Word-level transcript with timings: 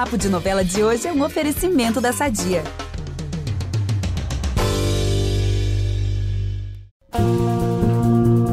Papo 0.00 0.16
de 0.16 0.30
Novela 0.30 0.64
de 0.64 0.82
hoje 0.82 1.06
é 1.06 1.12
um 1.12 1.22
oferecimento 1.22 2.00
da 2.00 2.10
Sadia. 2.10 2.62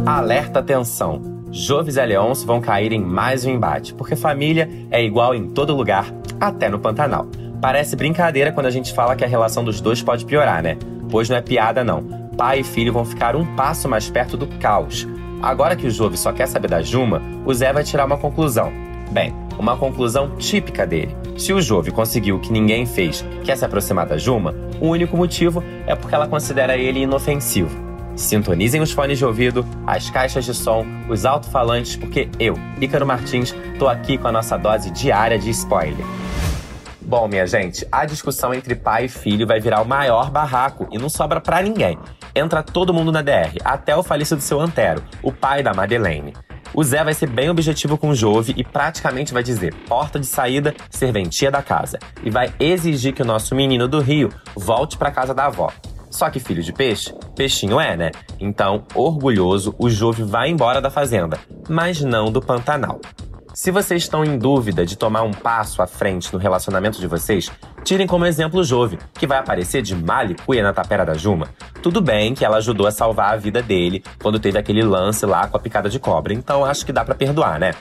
Alerta 0.06 0.60
atenção! 0.60 1.46
Joves 1.50 1.96
e 1.96 2.06
Leôncio 2.06 2.46
vão 2.46 2.60
cair 2.60 2.92
em 2.92 3.00
mais 3.00 3.46
um 3.46 3.50
embate, 3.50 3.94
porque 3.94 4.14
família 4.14 4.70
é 4.92 5.02
igual 5.02 5.34
em 5.34 5.48
todo 5.48 5.74
lugar, 5.74 6.14
até 6.38 6.68
no 6.68 6.80
Pantanal. 6.80 7.28
Parece 7.62 7.96
brincadeira 7.96 8.52
quando 8.52 8.66
a 8.66 8.70
gente 8.72 8.94
fala 8.94 9.16
que 9.16 9.24
a 9.24 9.28
relação 9.28 9.64
dos 9.64 9.80
dois 9.80 10.02
pode 10.02 10.26
piorar, 10.26 10.62
né? 10.62 10.78
Pois 11.10 11.30
não 11.30 11.38
é 11.38 11.42
piada, 11.42 11.82
não. 11.82 12.30
Pai 12.36 12.60
e 12.60 12.64
filho 12.66 12.92
vão 12.92 13.06
ficar 13.06 13.38
um 13.38 13.56
passo 13.56 13.88
mais 13.88 14.10
perto 14.10 14.36
do 14.36 14.48
caos. 14.60 15.08
Agora 15.42 15.78
que 15.78 15.88
o 15.88 15.92
Jove 15.92 16.18
só 16.18 16.34
quer 16.34 16.48
saber 16.48 16.68
da 16.68 16.82
Juma, 16.82 17.22
o 17.46 17.54
Zé 17.54 17.72
vai 17.72 17.86
tirar 17.86 18.06
uma 18.06 18.18
conclusão. 18.18 18.70
Bem, 19.12 19.34
uma 19.58 19.78
conclusão 19.78 20.36
típica 20.38 20.86
dele. 20.86 21.16
Se 21.38 21.54
o 21.54 21.62
Jove 21.62 21.92
conseguiu 21.92 22.38
o 22.38 22.40
que 22.40 22.52
ninguém 22.52 22.86
fez, 22.86 23.26
que 23.44 23.52
é 23.52 23.56
se 23.56 23.66
aproximar 23.66 24.06
da 24.06 24.18
Juma, 24.18 24.56
o 24.80 24.88
único 24.88 25.16
motivo 25.16 25.64
é 25.86 25.96
porque 25.96 26.16
ela 26.16 26.28
considera 26.28 26.78
ele 26.78 27.02
inofensivo. 27.02 27.88
Sintonizem 28.16 28.82
os 28.82 28.92
fones 28.92 29.20
de 29.20 29.26
ouvido, 29.26 29.64
as 29.86 30.10
caixas 30.10 30.44
de 30.44 30.54
som, 30.54 30.86
os 31.08 31.24
alto-falantes, 31.24 31.96
porque 31.96 32.28
eu, 32.40 32.56
Ícaro 32.82 33.06
Martins, 33.06 33.56
tô 33.78 33.88
aqui 33.88 34.18
com 34.18 34.28
a 34.28 34.32
nossa 34.32 34.58
dose 34.58 34.90
diária 34.90 35.38
de 35.38 35.52
spoiler. 35.52 36.06
Bom, 37.00 37.28
minha 37.28 37.46
gente, 37.48 37.88
a 37.92 38.06
discussão 38.06 38.54
entre 38.54 38.76
pai 38.76 39.06
e 39.06 39.08
filho 39.08 39.48
vai 39.48 39.60
virar 39.60 39.82
o 39.82 39.88
maior 39.88 40.30
barraco 40.30 40.88
e 40.92 40.98
não 40.98 41.08
sobra 41.08 41.40
pra 41.40 41.62
ninguém. 41.62 41.98
Entra 42.36 42.62
todo 42.62 42.94
mundo 42.94 43.12
na 43.12 43.22
DR, 43.22 43.56
até 43.64 43.96
o 43.96 44.04
falecido 44.04 44.42
seu 44.42 44.60
Antero, 44.60 45.02
o 45.22 45.32
pai 45.32 45.64
da 45.64 45.74
Madeleine. 45.74 46.34
O 46.78 46.84
Zé 46.84 47.04
vai 47.04 47.16
ser 47.16 47.28
bem 47.28 47.50
objetivo 47.50 47.98
com 47.98 48.10
o 48.10 48.16
Jove 48.16 48.54
e 48.56 48.64
praticamente 48.64 49.34
vai 49.34 49.42
dizer 49.42 49.74
porta 49.88 50.20
de 50.20 50.28
saída, 50.28 50.76
serventia 50.92 51.50
da 51.50 51.64
casa. 51.64 51.98
E 52.22 52.30
vai 52.30 52.54
exigir 52.60 53.14
que 53.14 53.24
o 53.24 53.26
nosso 53.26 53.56
menino 53.56 53.88
do 53.88 54.00
Rio 54.00 54.30
volte 54.56 54.96
para 54.96 55.10
casa 55.10 55.34
da 55.34 55.48
avó. 55.48 55.74
Só 56.12 56.30
que 56.30 56.40
filho 56.40 56.62
de 56.62 56.72
peixe, 56.72 57.12
peixinho 57.36 57.80
é, 57.80 57.98
né? 57.98 58.12
Então, 58.40 58.84
orgulhoso, 58.94 59.74
o 59.80 59.90
Jove 59.90 60.22
vai 60.22 60.52
embora 60.52 60.80
da 60.80 60.92
fazenda, 60.92 61.40
mas 61.68 62.00
não 62.02 62.32
do 62.32 62.44
Pantanal. 62.44 63.02
Se 63.56 63.72
vocês 63.72 64.04
estão 64.04 64.24
em 64.24 64.38
dúvida 64.38 64.86
de 64.86 64.96
tomar 64.96 65.24
um 65.24 65.32
passo 65.32 65.82
à 65.82 65.88
frente 65.88 66.32
no 66.32 66.38
relacionamento 66.38 67.00
de 67.00 67.08
vocês, 67.08 67.52
tirem 67.88 68.06
como 68.06 68.26
exemplo 68.26 68.66
Jove, 68.66 69.00
que 69.14 69.26
vai 69.26 69.38
aparecer 69.38 69.82
de 69.82 69.96
malicuia 69.96 70.62
na 70.62 70.74
tapera 70.74 71.06
da 71.06 71.14
Juma. 71.14 71.48
Tudo 71.82 72.02
bem 72.02 72.36
que 72.36 72.44
ela 72.44 72.58
ajudou 72.58 72.86
a 72.86 72.92
salvar 72.92 73.34
a 73.34 73.38
vida 73.38 73.62
dele 73.62 74.04
quando 74.22 74.42
teve 74.42 74.60
aquele 74.60 74.84
lance 74.84 75.26
lá 75.26 75.48
com 75.48 75.56
a 75.56 75.60
picada 75.60 75.90
de 75.90 75.98
cobra, 75.98 76.34
então 76.34 76.66
acho 76.66 76.86
que 76.86 76.92
dá 76.92 77.06
para 77.06 77.16
perdoar, 77.16 77.58
né? 77.58 77.74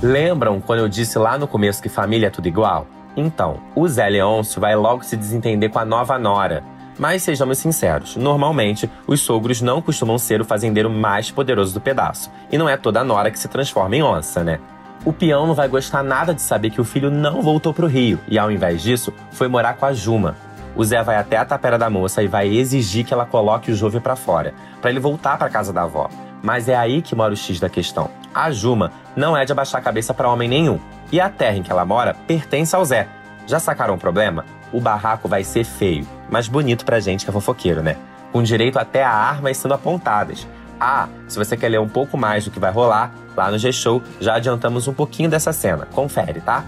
Lembram 0.00 0.60
quando 0.60 0.78
eu 0.78 0.88
disse 0.88 1.18
lá 1.18 1.36
no 1.36 1.48
começo 1.48 1.82
que 1.82 1.88
família 1.88 2.28
é 2.28 2.30
tudo 2.30 2.46
igual? 2.46 2.86
Então, 3.16 3.58
o 3.74 3.88
Zé 3.88 4.08
Leôncio 4.08 4.60
vai 4.60 4.76
logo 4.76 5.02
se 5.02 5.16
desentender 5.16 5.70
com 5.70 5.80
a 5.80 5.84
nova 5.84 6.16
nora. 6.20 6.62
Mas 6.96 7.24
sejamos 7.24 7.58
sinceros, 7.58 8.14
normalmente 8.14 8.88
os 9.08 9.22
sogros 9.22 9.60
não 9.60 9.82
costumam 9.82 10.18
ser 10.18 10.40
o 10.40 10.44
fazendeiro 10.44 10.88
mais 10.88 11.32
poderoso 11.32 11.74
do 11.74 11.80
pedaço. 11.80 12.30
E 12.50 12.56
não 12.56 12.68
é 12.68 12.76
toda 12.76 13.02
nora 13.02 13.28
que 13.28 13.38
se 13.40 13.48
transforma 13.48 13.96
em 13.96 14.04
onça, 14.04 14.44
né? 14.44 14.60
O 15.04 15.12
peão 15.12 15.48
não 15.48 15.54
vai 15.54 15.66
gostar 15.66 16.04
nada 16.04 16.32
de 16.32 16.40
saber 16.40 16.70
que 16.70 16.80
o 16.80 16.84
filho 16.84 17.10
não 17.10 17.42
voltou 17.42 17.74
pro 17.74 17.88
Rio 17.88 18.20
e, 18.28 18.38
ao 18.38 18.52
invés 18.52 18.80
disso, 18.80 19.12
foi 19.32 19.48
morar 19.48 19.74
com 19.74 19.84
a 19.84 19.92
Juma. 19.92 20.36
O 20.76 20.84
Zé 20.84 21.02
vai 21.02 21.16
até 21.16 21.36
a 21.36 21.44
tapera 21.44 21.76
da 21.76 21.90
moça 21.90 22.22
e 22.22 22.28
vai 22.28 22.46
exigir 22.48 23.04
que 23.04 23.12
ela 23.12 23.26
coloque 23.26 23.72
o 23.72 23.74
Jove 23.74 23.98
para 23.98 24.14
fora, 24.14 24.54
para 24.80 24.90
ele 24.90 25.00
voltar 25.00 25.36
para 25.36 25.50
casa 25.50 25.72
da 25.72 25.82
avó. 25.82 26.08
Mas 26.40 26.68
é 26.68 26.76
aí 26.76 27.02
que 27.02 27.16
mora 27.16 27.34
o 27.34 27.36
X 27.36 27.58
da 27.58 27.68
questão. 27.68 28.08
A 28.32 28.52
Juma 28.52 28.92
não 29.16 29.36
é 29.36 29.44
de 29.44 29.50
abaixar 29.50 29.80
a 29.80 29.84
cabeça 29.84 30.14
para 30.14 30.30
homem 30.30 30.48
nenhum, 30.48 30.78
e 31.10 31.20
a 31.20 31.28
terra 31.28 31.56
em 31.56 31.62
que 31.62 31.72
ela 31.72 31.84
mora 31.84 32.14
pertence 32.14 32.74
ao 32.74 32.84
Zé. 32.84 33.08
Já 33.46 33.58
sacaram 33.58 33.94
o 33.94 33.98
problema? 33.98 34.46
O 34.72 34.80
barraco 34.80 35.28
vai 35.28 35.42
ser 35.42 35.64
feio, 35.64 36.06
mas 36.30 36.46
bonito 36.46 36.84
pra 36.84 37.00
gente 37.00 37.24
que 37.24 37.30
é 37.30 37.32
fofoqueiro, 37.32 37.82
né? 37.82 37.96
Com 38.30 38.42
direito 38.42 38.78
até 38.78 39.02
a 39.02 39.10
armas 39.10 39.56
sendo 39.56 39.74
apontadas. 39.74 40.46
Ah, 40.78 41.08
se 41.28 41.38
você 41.38 41.56
quer 41.56 41.68
ler 41.68 41.80
um 41.80 41.88
pouco 41.88 42.16
mais 42.16 42.44
do 42.44 42.50
que 42.50 42.58
vai 42.58 42.72
rolar, 42.72 43.14
lá 43.36 43.50
no 43.50 43.58
G-Show 43.58 44.02
já 44.20 44.34
adiantamos 44.34 44.88
um 44.88 44.94
pouquinho 44.94 45.30
dessa 45.30 45.52
cena. 45.52 45.86
Confere, 45.86 46.40
tá? 46.40 46.64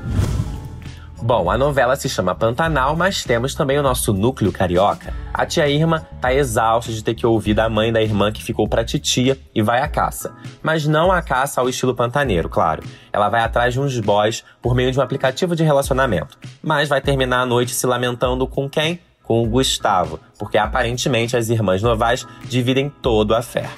Bom, 1.27 1.51
a 1.51 1.57
novela 1.57 1.97
se 1.97 2.07
chama 2.07 2.35
Pantanal, 2.35 2.95
mas 2.95 3.25
temos 3.25 3.55
também 3.55 3.79
o 3.79 3.83
nosso 3.83 4.13
núcleo 4.13 4.53
carioca. 4.53 5.15
A 5.33 5.47
tia 5.47 5.67
Irma 5.67 6.07
tá 6.21 6.35
exausta 6.35 6.93
de 6.93 7.03
ter 7.03 7.15
que 7.15 7.27
ouvir 7.27 7.55
da 7.55 7.67
mãe 7.67 7.91
da 7.91 8.03
irmã 8.03 8.31
que 8.31 8.45
ficou 8.45 8.69
pra 8.69 8.85
titia 8.85 9.39
e 9.55 9.63
vai 9.63 9.81
à 9.81 9.89
caça. 9.89 10.35
Mas 10.63 10.87
não 10.87 11.11
a 11.11 11.23
caça 11.23 11.63
ao 11.63 11.69
estilo 11.71 11.95
pantaneiro, 11.95 12.51
claro. 12.51 12.83
Ela 13.11 13.31
vai 13.31 13.41
atrás 13.41 13.73
de 13.73 13.81
uns 13.81 13.99
boys 14.01 14.45
por 14.61 14.75
meio 14.75 14.93
de 14.93 14.99
um 14.99 15.03
aplicativo 15.03 15.57
de 15.57 15.63
relacionamento. 15.63 16.37
Mas 16.63 16.91
vai 16.91 17.01
terminar 17.01 17.41
a 17.41 17.47
noite 17.47 17.75
se 17.75 17.87
lamentando 17.87 18.47
com 18.47 18.69
quem? 18.69 19.01
Com 19.23 19.43
o 19.43 19.49
Gustavo, 19.49 20.21
porque 20.39 20.59
aparentemente 20.59 21.39
as 21.39 21.49
irmãs 21.49 21.83
novais 21.83 22.27
dividem 22.51 22.91
todo 23.01 23.35
a 23.35 23.41
fé. 23.41 23.71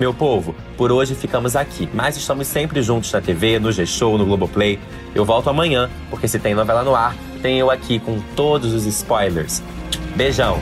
Meu 0.00 0.14
povo, 0.14 0.54
por 0.78 0.90
hoje 0.90 1.14
ficamos 1.14 1.54
aqui, 1.54 1.86
mas 1.92 2.16
estamos 2.16 2.46
sempre 2.46 2.82
juntos 2.82 3.12
na 3.12 3.20
TV, 3.20 3.58
no 3.58 3.70
G-Show, 3.70 4.16
no 4.16 4.24
Globoplay. 4.24 4.78
Eu 5.14 5.26
volto 5.26 5.50
amanhã, 5.50 5.90
porque 6.08 6.26
se 6.26 6.38
tem 6.38 6.54
novela 6.54 6.82
no 6.82 6.94
ar, 6.94 7.14
tem 7.42 7.58
eu 7.58 7.70
aqui 7.70 7.98
com 8.00 8.18
todos 8.34 8.72
os 8.72 8.86
spoilers. 8.86 9.62
Beijão! 10.16 10.58